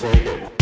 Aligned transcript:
Table. 0.00 0.59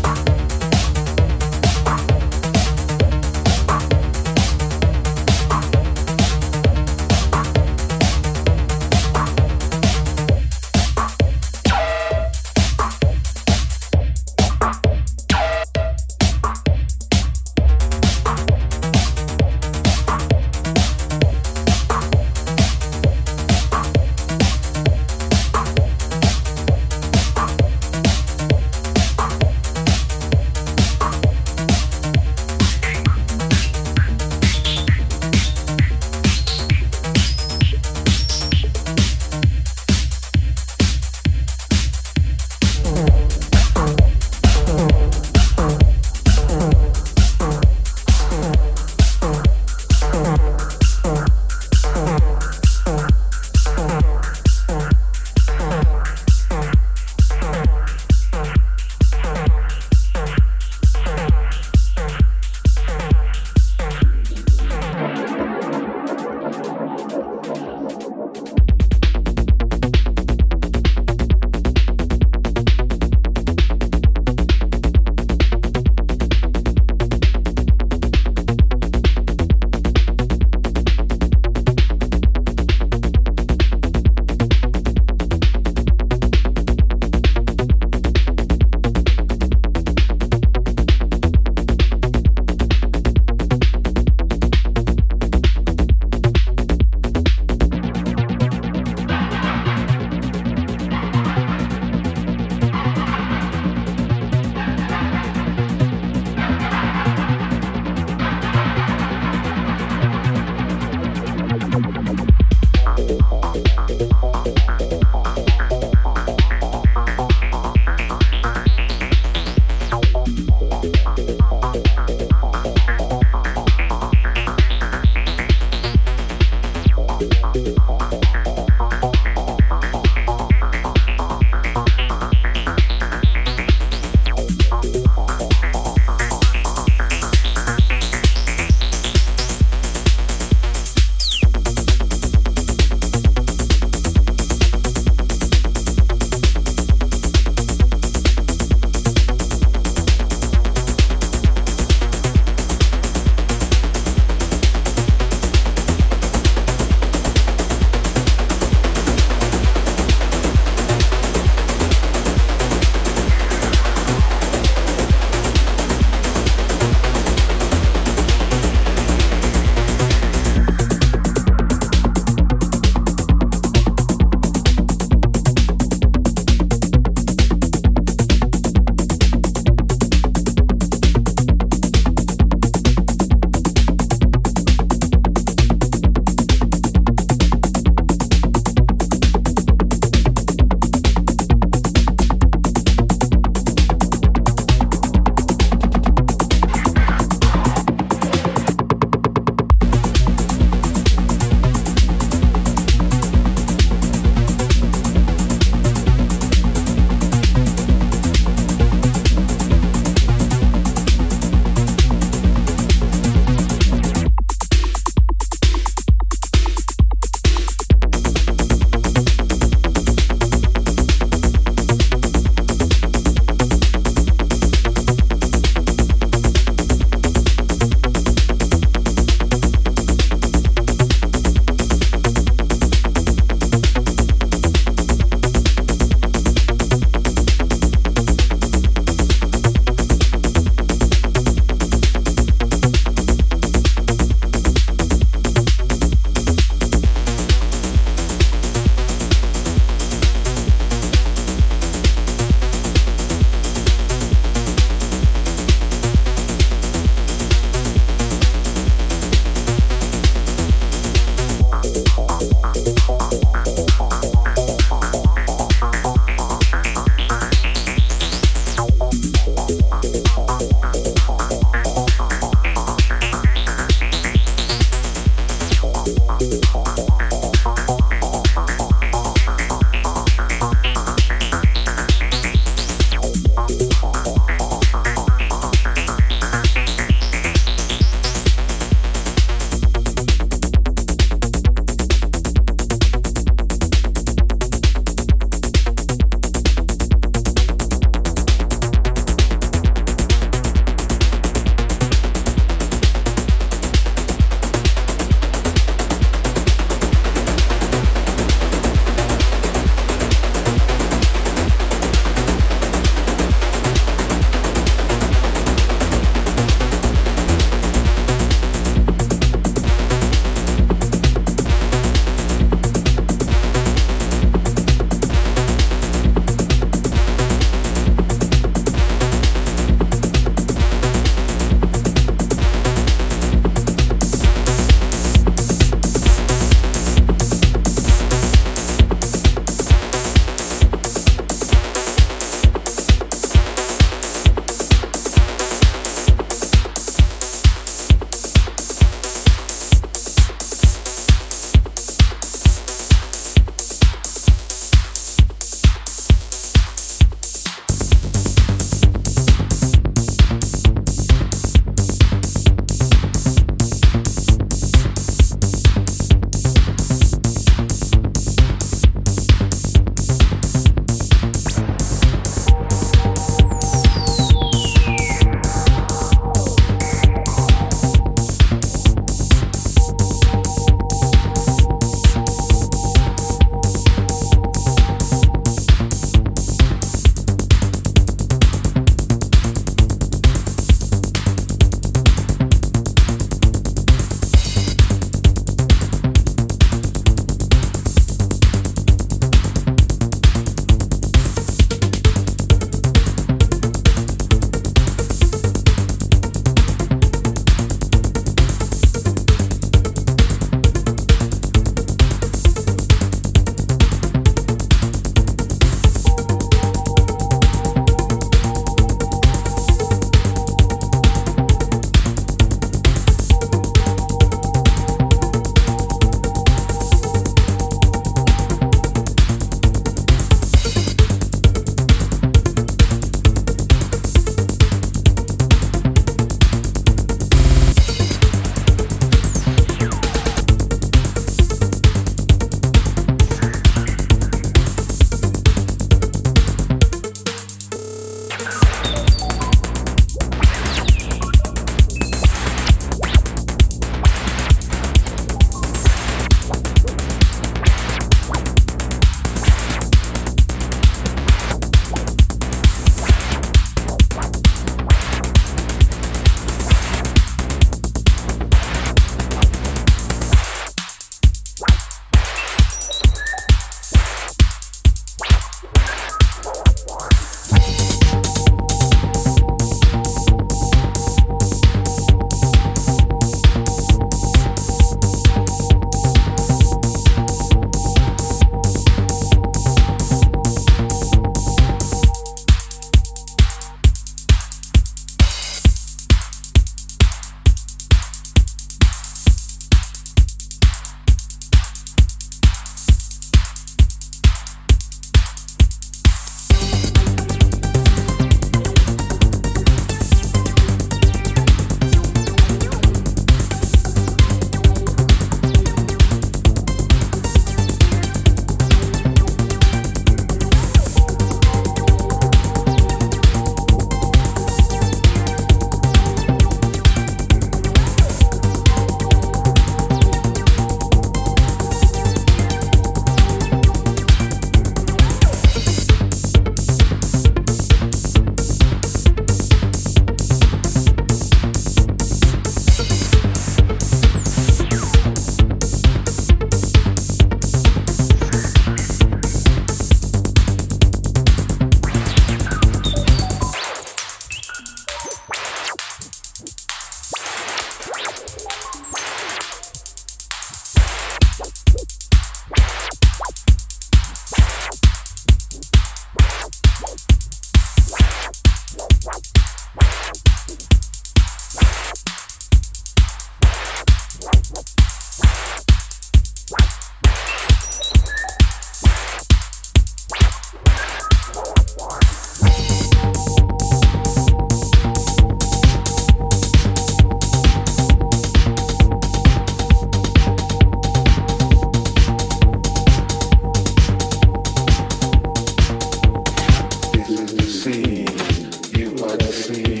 Let's 599.39 599.65
see. 599.67 600.00